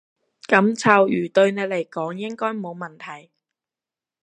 [0.47, 3.29] 噉臭魚對你嚟講應該冇問題